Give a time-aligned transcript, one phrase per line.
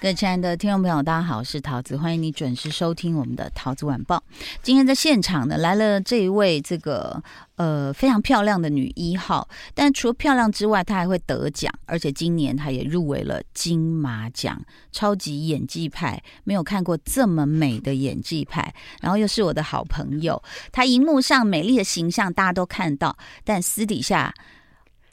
[0.00, 4.22] 各位亲爱的听众朋友，大家好，我是桃子，欢迎你准时收听我们的桃子晚报。
[4.62, 7.22] 今天在现场呢，来了这一位这个
[7.56, 14.58] 呃非常漂亮的女一号，但除了漂亮之外，她还会得奖，而且今年她也入围了金马奖，
[14.90, 24.32] 超级演技派，没有看过这么美的演技派，然后又是我的好朋友，她荧幕上美丽的形象大家都看到，但私底下。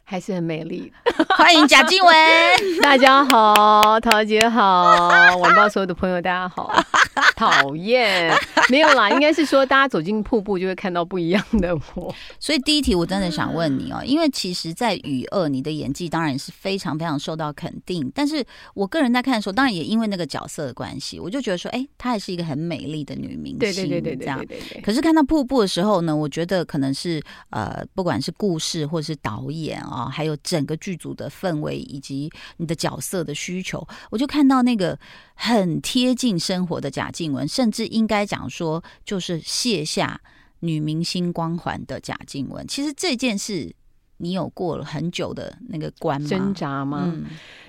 [0.09, 0.89] 还是很美丽，
[1.37, 2.13] 欢迎贾静雯，
[2.81, 6.73] 大家好，桃姐好，晚报所有的朋友大家好，
[7.35, 8.33] 讨厌，
[8.69, 12.15] 没有啦，应该是说大家走进瀑布就会看到不一样的我。
[12.39, 18.41] 所以第一题我真的想问你哦，因为其实，在《雨二》你的演技当然是非常非常受到肯定，但是
[18.75, 24.45] 我个人在看的时候，当然也因为那个角色的关系，我就觉得说，哎，她还是一个很美丽的女明星，对对对对对，这样。
[24.81, 29.95] 可是看到瀑布的时候呢，我觉得可能是呃，不管是故事或者是导演啊。
[29.96, 34.97] 哦，还有整个剧组的氛围以及你的角色的需求，我就看到那个
[35.33, 40.21] 很贴近生活的贾静雯，甚至应该讲说，就是卸下
[40.59, 42.65] 女明星光环的贾静雯。
[42.67, 43.73] 其实这件事，
[44.17, 46.27] 你有过了很久的那个关吗？
[46.27, 47.03] 挣扎吗？
[47.05, 47.25] 嗯，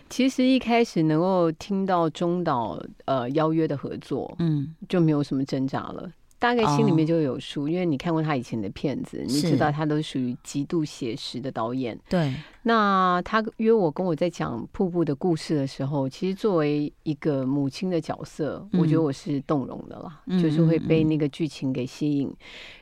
[0.09, 6.11] 其实一开始能够听到中岛呃邀约的合作，嗯，就没有什么挣扎了。
[6.39, 11.99] 大概心里面就有数，哦、因为你看过他以前的片子，你知道他都属于极度写实的导演。
[12.09, 22.31] 对，那他约我跟我在讲瀑布的故事的时候，其实作为一个母亲的角色，嗯、我觉得我是动容的啦，嗯、就是会被那个剧情给吸引。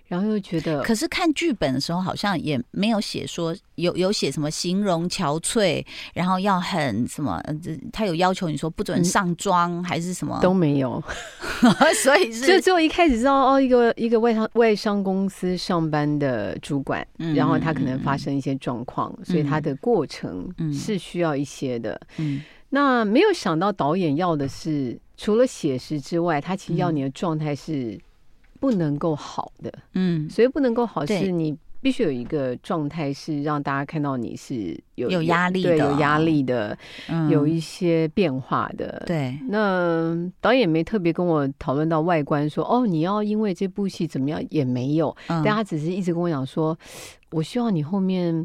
[0.09, 7.43] 然后又觉得，可是看剧本的时候好像也没有写说有有写什么形容憔悴，然后要很什么，
[7.93, 11.03] 他有要求你说不准上妆、嗯、还是什么都没有，
[12.05, 22.01] 所以 是就就一开始知道哦，一个一个外商外商公司上班的主管，嗯、然后他可能发生一些状况，嗯、所以他的过程是需要一些的。
[22.19, 27.99] 嗯，那没有想到导演要的是除了写实之外，他其实要你的状态是。
[28.59, 36.77] 不能够好的，嗯，所以不能够好是你必须有一个状态，是让大家看到你是有有压力的，对，有压力的，
[37.09, 39.05] 嗯、有一些变化的。
[39.07, 44.43] 对，那导演没特别跟我讨论到外观说，说哦，你要因为这部戏怎么样？
[44.49, 46.77] 也没有，嗯、但他只是一直跟我讲说，
[47.33, 48.45] 我希望你后面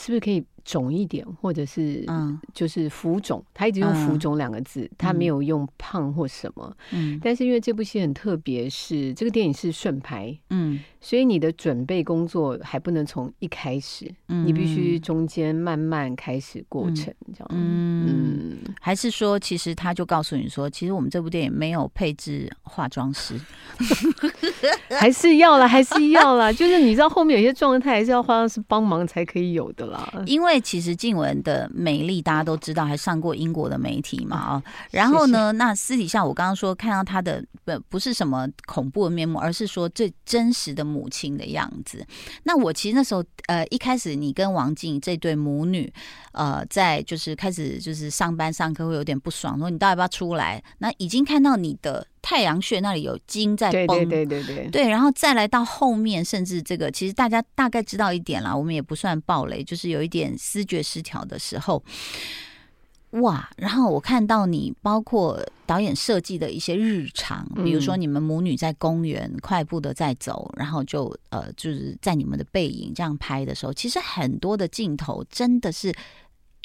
[0.00, 0.46] 是不是可以。
[0.64, 6.76] 肿一点，或者是嗯，就是浮肿，他一直用浮肿两个字，嗯、他没有用胖或什么。
[6.92, 23.34] 嗯，但是因为这部戏很特别，是这个电影是顺拍，嗯，所以你的准备工作还不能从一开始，嗯，你必须中间慢慢开始过程，这样，嗯，嗯，还是说，其实他就告诉你说，其实我们这部电影没有配置化妆师，
[24.98, 30.49] 还是要了，还是要了，就是你知道后面有些状态还是要化妆师帮忙才可以有的啦，因为。
[30.50, 34.62] 因为其实静雯的美丽大家都知道，还上过英国的媒体嘛啊。
[34.90, 42.04] 然后呢，那私底下我刚刚说看到她的不不是什么恐怖的面目，而是说最真实的母亲的样子。
[42.42, 45.92] 那我其实那时候呃一开始你跟王静这对母女
[46.32, 50.60] 呃在就是开始就是上班上课会有点不爽，说你到底要不要出来？
[50.78, 52.04] 那已经看到你的。
[52.22, 61.82] 太阳穴那里有筋在绷，对对对对对，对，然后再来到后面，甚至这个其实大家大概知道一点啦，我们也不算暴雷，就是有一点思觉失调的时候，
[63.10, 63.50] 哇！
[63.56, 75.94] 然后我看到你包括导演设计的一些日常，比如说你们母女在公园快步的在走，然后就呃就是在你们的背影这样拍的时候，其实很多的镜头真的是。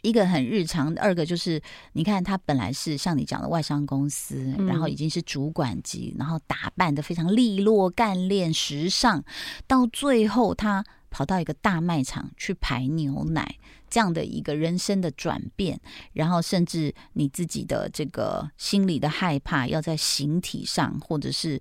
[0.05, 1.59] 一个很日常，二个就是
[1.93, 9.23] 你看他本来是像你讲的外商公司，嗯、然后已经是主管级，然后打扮的非常利落、干练、时尚，
[9.65, 13.57] 到最后他跑到一个大卖场去排牛奶，
[13.89, 15.79] 这样的一个人生的转变，
[16.13, 21.59] 然后甚至你自己的这个心理的害怕，要在形体上或者是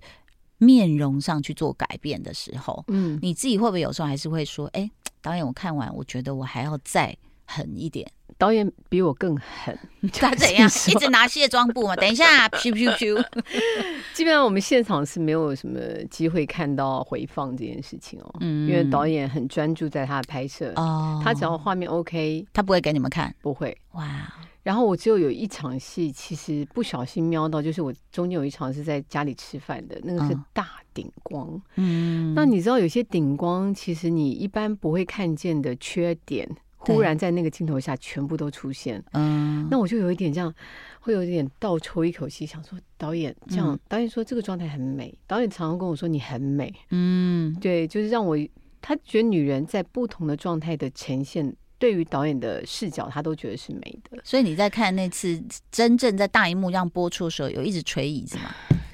[0.57, 4.91] 面容上去做改变的时候，嗯，你自己会不会有时候还是会说，哎，
[5.21, 8.11] 导演，我看完，我觉得我还要再狠一点。
[8.37, 9.77] 导演比我更狠，
[10.13, 10.69] 他怎样？
[10.87, 11.95] 一直拿卸妆布嘛？
[11.97, 13.25] 等一下，咻咻咻！
[14.13, 15.79] 基本上我们现场是没有什么
[16.09, 24.33] 机会看到回放这件事情哦，嗯，因为导演很专注在他的拍摄哦，他只要画面 OK，他不会给你们看，不会哇。
[24.63, 36.49] 然后我只有有一场戏，其实不小心瞄到，就是我中间有一场是在家里吃饭的，那个是大顶光，嗯，那你知道有些顶光，其实你一般不会看见的缺点。
[36.85, 39.03] 忽然在那个镜头下全部都出现。
[39.13, 40.53] 嗯，那我就有一点这样，
[40.99, 46.73] 会有一点倒抽一口气，想说导演这样，导演说这个状态很美，导演常常跟我说你很美。
[46.91, 48.37] 嗯，对，就是让我
[48.81, 51.55] 他觉得女人在不同的状态的呈现。
[51.77, 54.17] 对于导演的视角，他都觉得是美的。
[54.23, 58.43] 所以你在看那次真正在大荧幕上播出的时候，有一直捶椅子吗？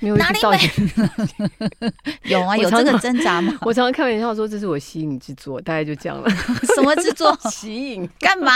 [0.01, 1.91] 哪里美？
[2.29, 3.57] 有啊，有这个挣扎吗？
[3.61, 6.29] 我常常开玩笑说，这是我吸引之作，大概就这样了。
[6.75, 7.37] 什么之作？
[7.49, 8.09] 吸引？
[8.19, 8.51] 干嘛？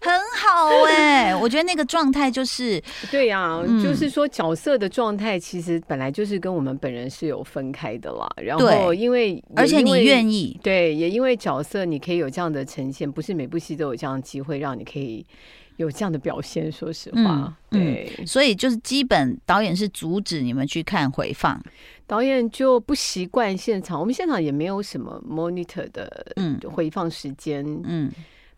[0.00, 8.28] 很好哎、欸，我觉得那个状态就是对呀、啊，就是说角色的状态其实本来就是跟我们本人是有分开的啦。
[8.36, 15.24] 然后因为，因为而且你愿意对，也因为角色你可以有这样的呈现，不是每部戏都有这样的机会让你可以。
[15.76, 21.60] 有这样的表现，说实话，嗯、对、嗯，所以就是基本导演是阻止你们去看回放，
[22.06, 26.58] 导演就不习惯现场，我们现场也没有什么 monitor 的嗯。
[26.70, 28.10] 回放时间，嗯，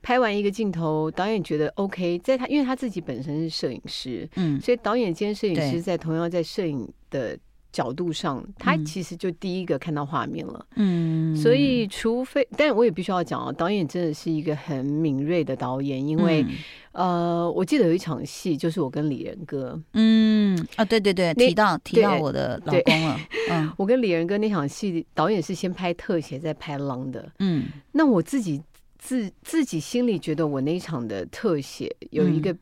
[0.03, 7.38] 拍完一个镜头，导演觉得 OK，在他因为他自己本身是摄影师，嗯，所以导演兼摄影师在同样在摄影的。
[7.72, 10.66] 角度上，他其实就第一个看到画面了。
[10.76, 16.44] 嗯，所以除非，但我也必须要讲啊，导演真的是一个很敏锐的导演，因为、
[16.92, 23.19] 嗯、呃，我记得有一场戏，就是我跟李仁哥，嗯啊，对对对，提到提到我的老公了。
[23.50, 27.32] 嗯， 我跟李仁哥那场戏，导演是先拍特写，再拍 long 的。
[27.38, 28.62] 嗯，那我自己
[28.98, 32.54] 自自己心里觉得，我那一场的特写有一个。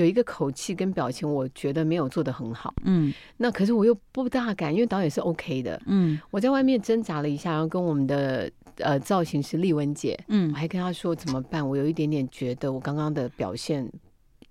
[0.00, 2.72] 有一个口气跟表情，我觉得没有做得很好。
[2.84, 5.80] 嗯，那可是我又不大敢，因为导演是 OK 的。
[5.84, 11.66] 嗯，我在外面挣扎了一下，然后跟我们的呃造型师丽文姐，嗯，我还跟她说怎么办？
[11.68, 13.86] 我有一点点觉得我刚刚的表现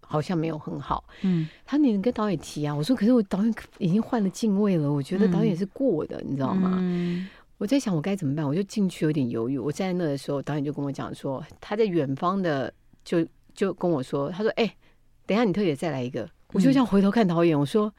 [0.01, 1.03] 好像没有很好。
[1.23, 2.75] 嗯，她说你能跟导演提啊？
[2.75, 6.77] 我说可是我导演已经换了镜位了，我觉得导演是过的，嗯、你知道吗？
[6.79, 8.45] 嗯，我在想我该怎么办？
[8.45, 9.57] 我就进去有点犹豫。
[9.57, 12.71] 我站在那的时候，导演就跟我讲说，他在远方的
[13.03, 13.25] 就
[13.55, 14.65] 就跟我说，他说哎。
[14.65, 14.75] 欸
[15.29, 17.93] 等一下，你特别再来一个，我就这样回头看导演，我说：“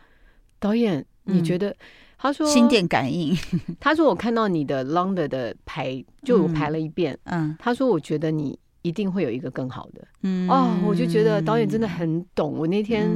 [0.59, 1.73] 导演，你觉得？”
[2.19, 3.37] 他说：“心电感应。
[3.79, 12.53] ”他说：“我看到你的 long 的排，就我排了一遍。”嗯，他说：“我觉得你一定会有一个更好的。”嗯，哦，我就觉得导演真的很懂。
[12.59, 13.09] 我那天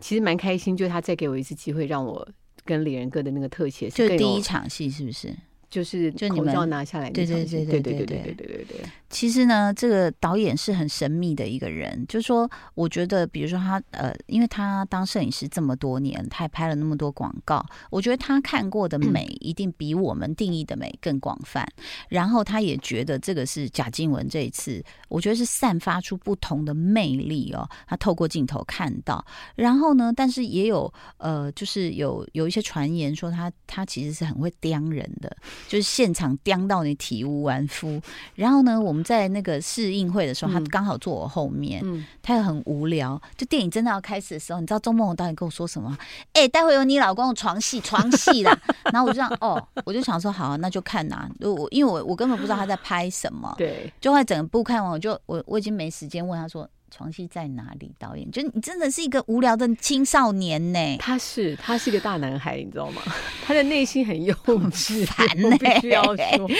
[0.00, 2.26] 其实蛮开心，就是他再给我一次机会，让我
[2.64, 5.36] 跟李仁哥的那个特写，就第一场戏是不是？
[5.70, 8.84] 就是就口罩拿下来，对对对对对对对对对对。
[9.08, 12.04] 其实呢，这个导演是很神秘的一个人。
[12.08, 21.66] 就是说，我觉得，比如说他呃，因为他当摄影师这么多年，他也拍了那么多广告，我觉得他看过的美一定比我们定义的美更广泛。
[22.08, 27.68] 然后他也觉得这个是贾静雯这一次，我觉得是散发出不同的魅力哦。
[27.88, 29.24] 他透过镜头看到，
[29.56, 35.36] 然后呢，但是也有呃，就是有有一些传言说他他其实是很会刁人的。
[35.68, 38.00] 就是现场刁到你体无完肤，
[38.34, 43.20] 然后呢，我们在那个试映会的时候，他刚好坐我后面，嗯、他也很无聊。
[43.36, 45.96] 就电影真的要开始的时候，你知道周梦红导演跟我说什么？
[46.32, 48.56] 哎、欸，待会有你老公的床戏，床戏啦。
[48.92, 51.30] 然后我就想，哦，我就想说，好、啊，那就看呐、啊。
[51.40, 56.68] 我因为我我根本不知道他在拍什么，对，就会整个部看完，我就我我已经没时间问他说。
[56.90, 57.92] 床戏在哪里？
[57.98, 60.96] 导演，就你真的是一个无聊的青少年呢。
[60.98, 63.00] 他是，他是一个大男孩，你知道吗？
[63.44, 65.56] 他的内心很幼稚，烦呢。
[65.58, 66.50] 必须要说，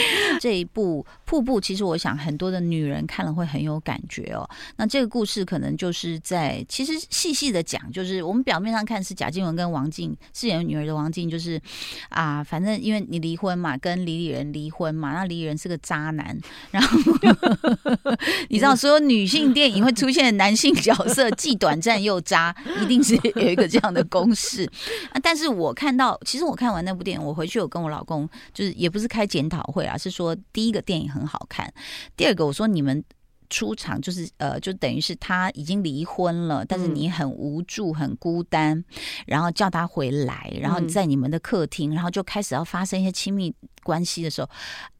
[0.41, 4.49] 这一部《瀑布》，其实我想很多的女人看了会很有感觉哦。
[4.77, 11.61] 那这个故事可能就是在，其实细细的讲，就是我们表面上看是贾静雯跟王静饰演女儿的王静，就是
[12.11, 16.39] 啊，反正因为你离婚嘛，跟李李仁离婚嘛，那李李仁是个渣男，
[16.71, 16.99] 然后
[18.49, 20.21] 你知道，所有女性电影会出现。
[20.21, 24.71] 现在男性角色既短暂又渣，一定是有一个这样的公式
[25.13, 25.17] 啊！
[25.23, 31.73] 但是我看到，其实我看完那部电影，我回去有跟我老公，就是也不是开检讨会啊，是说第一个电影很好看，
[32.17, 33.03] 第二个我说你们
[33.49, 38.85] 出场就是呃，就等于是他已经离婚了，但是你很无助、很孤单，
[39.27, 44.49] 然后叫他回来，然后你在你们的客厅，然后就开始要发生一些亲密关系的时候，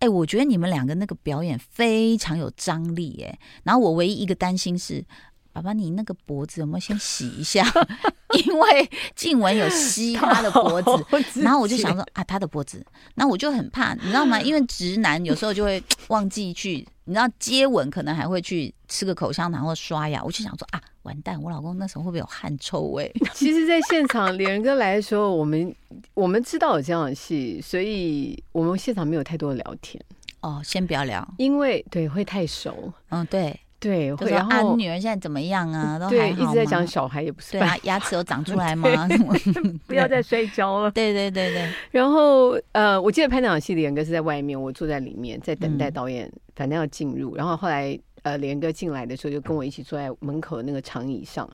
[0.01, 5.05] 哎，我觉得你们两个那个表演非常有张力，哎，然后我唯一一个担心是。
[5.53, 7.65] 爸爸，你那个脖子有没有先洗一下？
[8.47, 12.85] 因为静雯有吸他的脖子，然后我就想说啊，他的脖子，
[13.17, 14.41] 那我就很怕，你知道吗？
[14.41, 23.13] 因为直男有时候就会 忘记去，你知道接吻可能还会去吃个口香糖或刷牙，我就想说啊，完蛋，我老公那时候会不会有汗臭味？
[23.35, 25.75] 其实，在现场连哥来的时候，我们
[26.15, 30.01] 我们知道有这样的戏，所以我们现场没有太多的聊天。
[30.43, 32.93] 哦，先不要聊，因为对会太熟。
[33.09, 33.59] 嗯，对。
[33.81, 35.99] 对，会然后啊，女儿现在怎么样啊？
[35.99, 37.53] 都还好对，一直在讲小孩也不是。
[37.53, 39.09] 对啊， 牙齿有长出来吗？
[39.89, 40.91] 不要再摔跤了。
[40.91, 41.69] 对对对对。
[41.91, 47.35] 然后呃，我记得拍那场戏的严哥是在外面，我坐在里面在等待导演，反正要进入。
[47.35, 51.49] 然后后来呃连哥进来的时候，就跟我一起坐在门口的那个长椅上，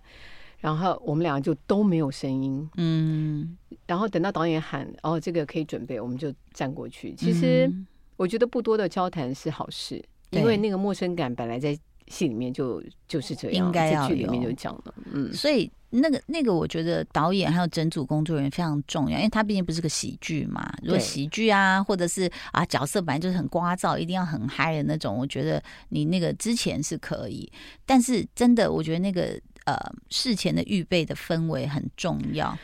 [0.59, 3.57] 然后我们两个就都没有声音，嗯，
[3.87, 7.15] 然后等到导演喊哦这个可以准备，我们就站过去。
[7.15, 7.71] 其实
[8.17, 15.71] 我觉得不多的交谈是好事，因为那个陌生感本来在戏里面就就是这样，应该剧里面就讲了，嗯，所以。
[15.91, 20.71] 那个那个，我觉得导演还有整组工作人员非常重要，因为他毕竟不是个喜剧嘛。
[20.83, 27.51] 如果喜剧啊，或者是啊角色本来就是很聒噪，一定要很嗨的那种，我觉得你那个之前是可以。
[27.87, 29.79] 但是真的，我觉得那个呃
[30.11, 32.59] 事前的预备的氛围很重要，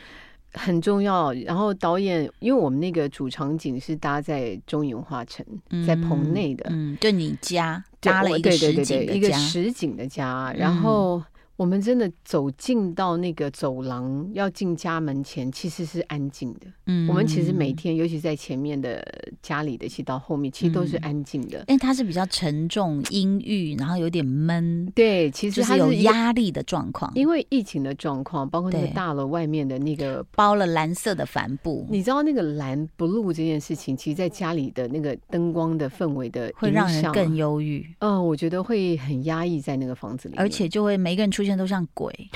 [0.53, 1.33] 很重要。
[1.33, 5.45] 然后导演，因为我们那个主场景是搭在中影文化城，
[5.85, 11.21] 在棚内的，嗯，就你家搭了一个实景的家，一个实景的家，然后。
[11.63, 16.67] 嗯我们真的走进到那个走廊，要进家门前，其实是安静的。
[16.87, 19.01] 嗯，我们其实每天，尤其在前面的
[19.41, 21.59] 家里的戏到后面，其实都是安静的。
[21.69, 24.85] 因为它是比较沉重、阴郁，然后有点闷。
[24.93, 27.09] 对，其实它是有压力的状况。
[27.15, 37.87] 因为疫情的状况，包括那个大楼外面的那个包了蓝色的帆布，你知道那个蓝 blue 这件事情，其实在家里的那个灯光的氛围的会让人更忧郁。
[37.99, 41.41] 嗯，我觉得会很压抑在那个房子里，而且就会每个人出。
[41.57, 42.29] 都像鬼。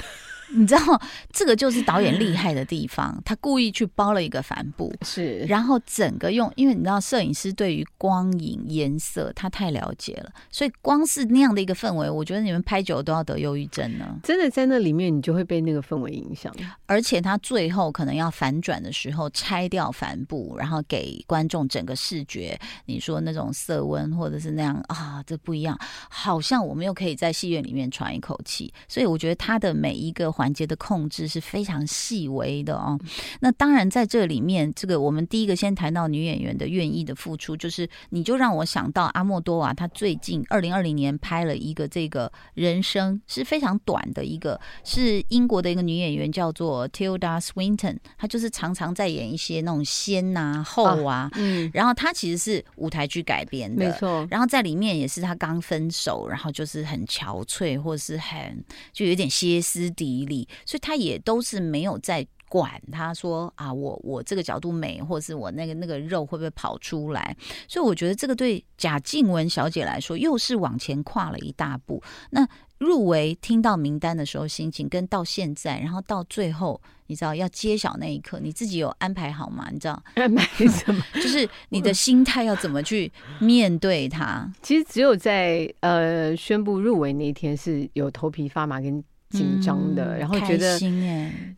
[0.50, 1.02] 你知道
[1.32, 14.18] 这个就是导演厉害的地方，他故意去包了一个帆布，是，然后整个用，因为你知道摄影师对于光影颜色他太了解了，所以光是那样的一个氛围，我觉得你们拍久了都要得忧郁症呢。
[14.24, 16.54] 真的在那里面，你就会被那个氛围影响。
[16.86, 25.78] 而且他最后可能要反转的时候，拆掉帆布，然后给观众整个视觉，你说那种色温或者是那样啊，这不一样，
[26.10, 28.74] 好像我们又可以在戏院里面喘一口气。
[28.88, 30.32] 所以我觉得他的每一个。
[30.38, 33.00] 环节的控制是非常细微的哦。
[33.40, 54.28] 那当然，在这里面，这个我们第一个先谈到女演员的愿意的付出，就是你就让我想到阿莫多瓦，他最近二零二零年拍了一个这个人生是非常短的一个，是英国的一个女演员叫做 Tilda Swinton，她就是常常在演一些那种仙呐、后啊，嗯，然后她其实是舞台剧改编的，没错。
[54.30, 58.64] 然后在里面也是她刚分手，然后就是很憔悴，或者是很
[58.94, 60.48] 就有点歇斯底里。
[60.66, 67.36] 所以他也都是没有在管，他说啊，我我这个角度美，或者是我那个那个肉会不会跑出来？
[67.68, 72.02] 所以我觉得这个对贾静雯小姐来说，又是往前跨了一大步。
[72.30, 79.68] 那入围听到名单的时候，心情跟到现在，然后到最后，你知道要揭晓那一刻，你自己有安排好吗？
[79.70, 81.04] 你知道安排什么？
[81.16, 84.50] 就是你的心态要怎么去面对它？
[84.64, 89.04] 其实只有在呃宣布入围那一天是有头皮发麻跟。
[89.30, 90.80] 紧张的，嗯、然后觉得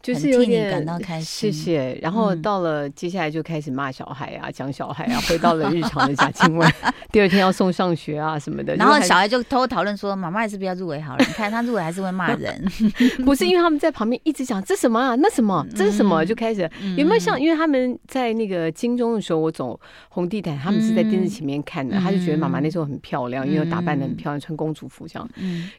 [0.01, 1.51] 就是有点感到开心。
[1.51, 1.97] 谢谢。
[2.01, 6.71] 然后到了接下来就开始骂小孩啊， 讲小孩啊，回到了日常的贾静雯。
[7.11, 12.63] 第二天要送上学啊什么的，然后小孩就偷偷讨论说：“妈妈还是不要入围好了。”你看他入围还是会骂人，
[13.25, 16.61] 不是因为他们在旁边一直讲这什么啊，那什么，这是什么，就开始
[16.97, 17.39] 有没有像？
[17.39, 25.29] 因为他们在那个金钟的时候，我走红地毯，他们是在电视前面看的，他就觉得妈妈那时候很漂亮，因为打扮的很漂亮，穿公主服这样。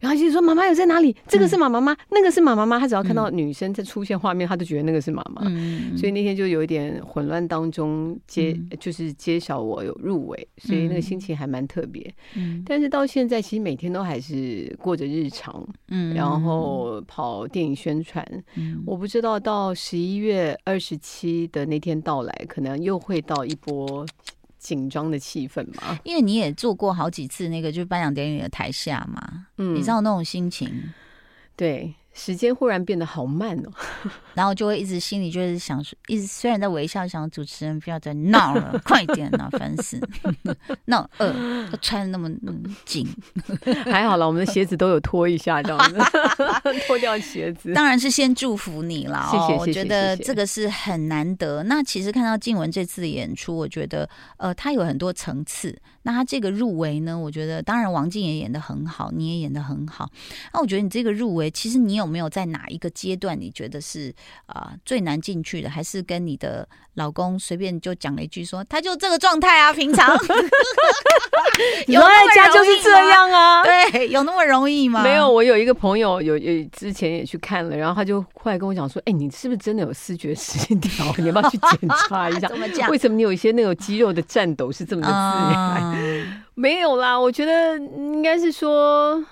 [0.01, 1.17] 然后就说：“妈妈有在哪里？
[1.27, 2.79] 这个是妈妈。”妈妈，那个是妈妈吗？
[2.79, 5.43] 他只要看到女生在出现画面，他就觉得那个是妈妈。
[5.47, 12.13] 嗯、所以那天就有一点混乱当中揭，嗯、就是揭晓我有入围，所以那个心情还蛮特别。
[12.35, 18.27] 嗯、但是到现在，其实每天都还是过着日常，嗯，然后跑电影宣传。
[18.57, 24.05] 嗯、我不知道到十一月二十七的那天到来，可能又会到一波
[24.59, 25.99] 紧张的气氛嘛？
[26.05, 30.71] 因为你也做过好几次那个就是颁奖典礼的台下嘛，嗯，你知道那种心情。
[31.61, 33.73] 对，时间忽然变得好慢哦，
[34.35, 40.01] 然后就会一直心里就是想说，一直虽然在微笑，想主持人不要再闹了， 快点啊，烦死！
[40.87, 43.07] 闹呃，都穿的那么那么紧，
[43.85, 45.99] 还好了，我们的鞋子都有脱一下，这样子
[46.87, 49.29] 脱掉鞋子，当然是先祝福你了。
[49.33, 51.63] 哦，我觉得这个是很难得。
[51.63, 55.79] 那其实看到静雯这次的演出，我觉得呃，他有很多层次。
[56.03, 57.19] 那他这个入围呢？
[57.19, 60.09] 我觉得当然王静也演的很好，你也演的很好。
[60.55, 64.13] 那我觉得你这个入围，其实你有没有在哪一个阶段你觉得是
[64.47, 65.71] 啊、呃、最难进去的？
[65.71, 69.73] 还是跟你的老公随便就讲了一句说他就这个状态啊？
[69.75, 70.11] 平常
[71.87, 73.63] 有在家就是这样啊？
[73.93, 75.03] 对，有那么容易吗？
[75.03, 81.15] 没有，我有一个朋友有有之前也去看了，然后他就后来跟我讲说：“哎、欸，你是不是真的有视觉失调？
[81.19, 82.49] 你要不要去检查一下？
[82.49, 82.89] 怎么讲？
[82.91, 89.23] 为什么你有一些那种肌肉的颤抖是这么的自然？”没有啦，我觉得应该是说，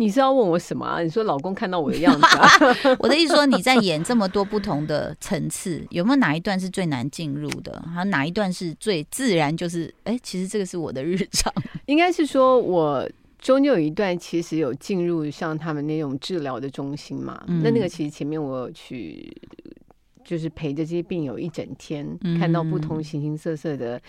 [0.00, 1.02] 你是要问我什么啊？
[1.02, 2.48] 你说老公看到我的样子啊？
[2.98, 7.84] 我的意思说，你在演这么多不同的层次，有没有哪一段是最难进入的？
[7.94, 9.54] 还有哪一段是最自然？
[9.54, 11.52] 就是哎，其实这个是我的日常。
[11.84, 13.06] 应该是说我
[13.38, 19.30] 中间有一段其实有进入像他们那种治疗的中心嘛，嗯、那那个其实前面我有去，
[20.24, 24.00] 就是陪着这些病友一整天，嗯、看到不同形形色色的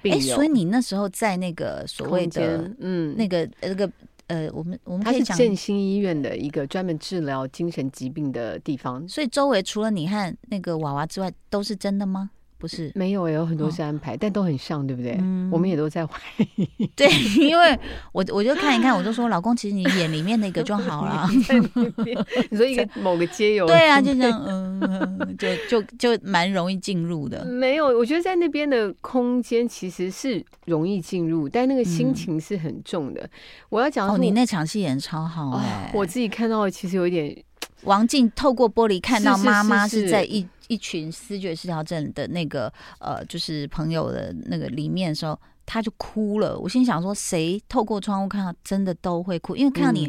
[0.00, 0.34] 病友。
[0.34, 3.90] 所以你那时候在那个所谓的嗯那个那个
[4.28, 9.06] 呃，我们我们可以讲它是振兴医院的一个专门治疗精神疾病的地方。
[9.08, 12.30] 所以周围除了你和那个娃娃之外，都是真的吗？
[12.58, 15.16] 不是没有，有很多是安排，哦、但都很像，对不对？
[15.20, 16.18] 嗯、我们也都在怀
[16.56, 16.68] 疑。
[16.96, 17.06] 对，
[17.38, 17.78] 因为
[18.12, 21.28] 我我就看一看，我就说，老公，其实你演里面那个就好了。
[22.50, 27.44] 你说一个某个街 友，对啊，就这样，嗯，就就就蛮容易进入的。
[27.44, 33.20] 没有，我觉得在那边的空间其实是容易进入，但那个心情是很重的。
[33.22, 33.30] 嗯、
[33.68, 37.36] 我要讲，哦，你那场戏演超好哎、哦，我自己看到其实有一点。
[37.82, 46.58] 王静透过玻璃看到妈妈是在一一群思觉失调症的那个呃，就是朋友的那个里面的时候，他就哭了。
[46.58, 50.06] 我心想说，谁透过窗户看到，真的都会哭，因为看到你，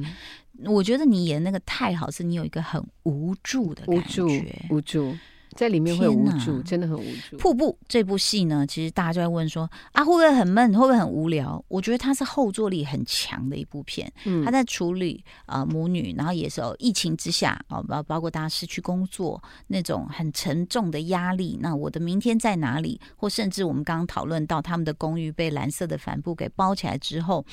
[0.60, 4.22] 嗯、我觉得你演那个太好，是你有一个很无助的感觉，
[4.70, 5.10] 无助。
[5.10, 5.18] 无助
[5.58, 7.36] 在里面会无助，真的很无助。
[7.38, 10.72] 瀑布这部戏呢，其实大家就在问说啊，会不会很闷？
[10.78, 11.62] 会不会很无聊？
[11.68, 14.10] 我觉得它是后坐力很强的一部片。
[14.26, 21.58] 嗯，它在处理啊、呃、母女，然后也是哦疫情之下啊，包包括大家失去工作那种很沉重的压力。
[21.60, 23.02] 那我的明天在哪里？
[23.16, 27.44] 或甚至我们刚刚讨论到他们的公寓被蓝色的帆布给包起来之后，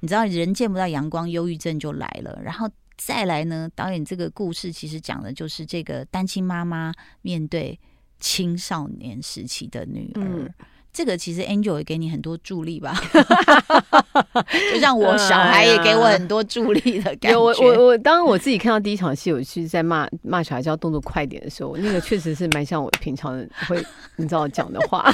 [0.00, 2.38] 你知道人见不到阳光，忧郁症就来了。
[2.44, 2.68] 然后。
[2.96, 7.78] 再来呢，导演这个故事其实讲的就是这个单亲妈妈面对
[8.18, 10.54] 青少年时期的女儿。
[10.96, 12.98] 这个其实 Angel 也给你很多助力吧，
[14.72, 17.38] 就像我小孩也给我很多助力的感觉。
[17.38, 23.84] 我我我，当我自己看到第一场戏，我其实在骂骂小孩叫动作快点的时候，那个确实是蛮像我平常会
[24.16, 25.12] 你知道讲的话，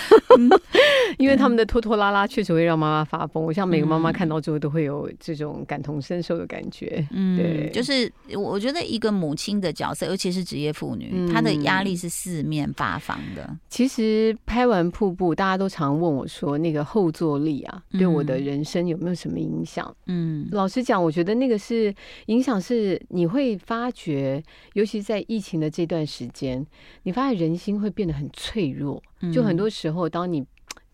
[1.19, 3.45] 因为他们的拖拖拉拉确实会让妈妈发疯。
[3.45, 7.05] 我像每个妈妈看到之后都会有这种感同身受的感觉。
[7.11, 13.51] 嗯，对，就是我觉得一个母亲的角色，尤其是职业妇女，她的压力是四面八方的。
[13.69, 15.72] 其实拍完瀑布，大家都。
[15.75, 21.95] 常问我说：“那个后坐力啊，对我的人生有没有什么影响？”嗯，老实讲，我觉得那个是
[22.27, 24.43] 影响，是你会发觉，
[24.75, 26.67] 尤其在疫情的这段时间，
[27.05, 29.03] 你发现人心会变得很脆弱。
[29.33, 30.45] 就很多时候，当你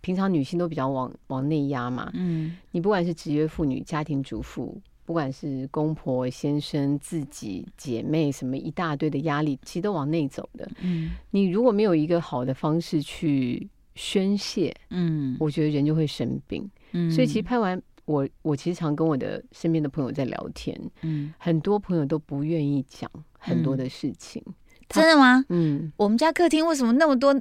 [0.00, 10.70] 平常女性都比较往往内压嘛，嗯，你不管是职业妇女、家庭主妇，不管是公婆、先生、自己、姐妹，什么一大堆的压力，其实都往内走的。
[10.82, 13.68] 嗯，你如果没有一个好的方式去。
[13.98, 24.54] 宣泄，嗯，我觉得人就会生病，嗯，所以其实拍完我，我其实常跟我的身边的朋友在聊天，嗯，很多朋友都不愿意讲很多的事情，嗯、
[24.88, 25.44] 真的吗？
[25.48, 27.34] 嗯，我们家客厅为什么那么多？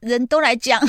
[0.00, 0.80] 人都来讲，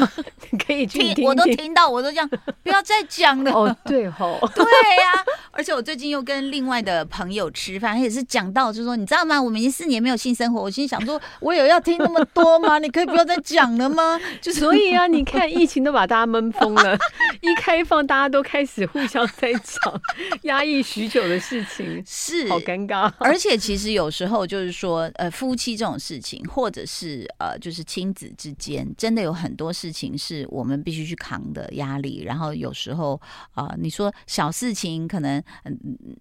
[0.66, 2.28] 可以去我都听到，我都这样，
[2.62, 3.52] 不要再讲了。
[3.52, 5.24] 哦，对吼， 对呀、啊。
[5.56, 9.40] 而且我最近又跟另外的朋友吃饭，也是讲到，就是说，你知道吗？
[9.40, 12.78] 我们已经四年没有性生活，我心想说，我有要听那么多吗？
[12.80, 14.20] 你可以不要再讲了吗？
[14.40, 16.98] 就所以啊，你看疫情都把大家闷疯了，
[17.40, 20.00] 一开放，大家都开始互相在讲
[20.42, 23.12] 压抑许久的事情，是好尴尬。
[23.18, 28.53] 而且其实有时候就是说，呃，夫妻这种事情，或者是呃，就是亲子之。
[28.54, 33.20] 间真的有很多事情是我们必须去扛的压力，然后有时候
[33.52, 35.78] 啊、呃，你说小事情可能，嗯，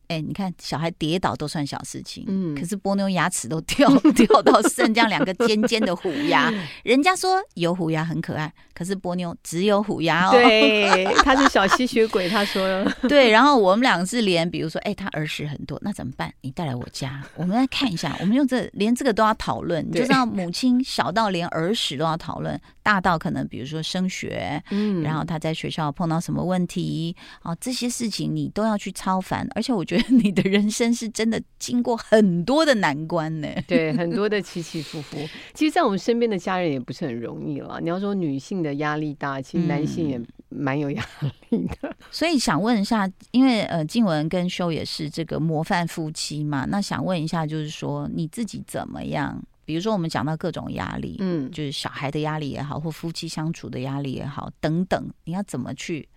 [0.08, 6.52] 哎，你看小孩跌倒都算小事情，嗯，可是波妞牙齿都掉 掉到剩这样两个尖尖的虎牙，
[6.84, 16.34] 人家说有虎牙很可爱，可是波妞只有虎牙哦，对， 他是小吸血鬼，他说了，对，然后我们两个是连，比如说，哎，他耳屎很多，那怎么办？
[16.41, 22.60] 你带来我家，我们来看一下，我们用这连这个都要讨论，你就知道母亲小到连耳屎都要讨论。
[22.82, 35.18] 大到可能比如说升学，嗯，然后他在学校碰到什么问题啊，这些事情你都要去超凡，而且我觉得你的人生是真的经过很多的难关呢， 对，很多的起起伏伏。
[35.54, 37.80] 其实，在我们身边的家人也不是很容易了。
[37.82, 41.04] 你要说女性的压力大，其实男性也蛮有压
[41.50, 41.90] 力的。
[41.90, 49.42] 嗯、 所以想问一下，因为呃，静文跟修也是这个模范夫妻嘛，那想问一下，就是说你自己怎么样？
[49.65, 56.08] 比如说，我们讲到各种压力，嗯，就是小孩的压力也好，或夫妻相处的压力也好，等等，你要怎么去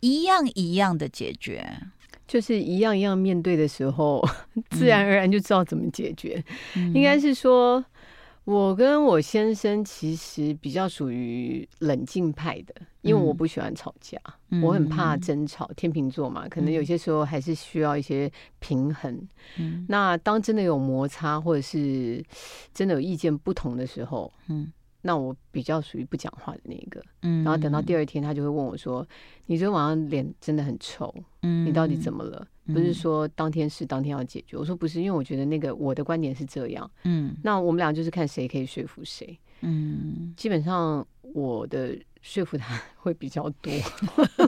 [0.00, 1.64] 一样一样的解决？
[2.26, 4.26] 就是一样一样面对的时候，
[4.70, 6.42] 自然而然就知道怎么解决。
[6.76, 7.84] 嗯、应该是说。
[8.44, 14.18] 我跟我先生其实比较属于冷静派的，因为我不喜欢吵架，
[14.50, 15.70] 嗯、我很怕争吵。
[15.76, 19.28] 天秤座嘛，可能有些时候还是需要一些平衡。
[19.58, 22.24] 嗯、那当真的有摩擦，或者是
[22.74, 24.72] 真的有意见不同的时候，嗯，
[25.02, 27.02] 那我比较属于不讲话的那一个。
[27.22, 29.06] 嗯，然后等到第二天，他就会问我说
[29.46, 32.46] ：“你昨天晚上脸真的很臭，嗯，你到底怎么了？
[32.66, 39.38] 不是说当天是当天要解决。”我说：“不是，因为我觉得那个我的观点是这样。”嗯，那我们俩就是看谁可以说服谁。
[39.60, 41.96] 嗯，基本上我的。
[42.24, 43.72] 说服他 会比较多，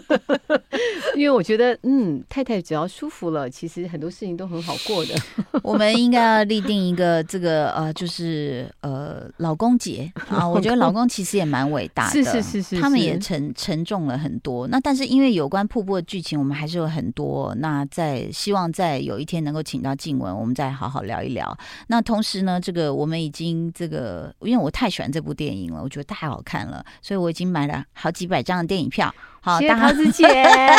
[1.18, 5.14] 因为我觉得，嗯，太太只要舒服了，其实很多事情都很好过的。
[5.60, 10.48] 我们应该要立定一个这个呃，就是呃，老公节啊。
[10.48, 14.68] 我觉得老公其实也蛮伟大的，是是是是，他们也沉沉重了很多。
[14.68, 17.52] 那但是因为有关瀑布的剧情，我们还是有很多。
[17.56, 21.58] 那在希望在有一天能够请到静雯，我们再好好聊一聊。
[21.88, 27.85] 那同时呢，这个我们已经这个，因为我太喜欢这部电影了，我觉得太好看了，所以我已经买了。
[27.92, 30.27] 好几百张的电影票，好，谢谢桃子姐，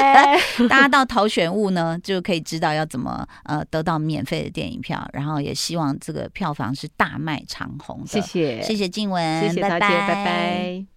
[0.69, 8.07] 大家到淘选物呢，就可以知道要怎么呃得到免费的电影票，然后也希望这个票房是大卖长虹的。
[8.07, 10.07] 谢谢，谢谢静文，谢谢桃姐，拜拜。
[10.07, 10.94] 拜拜。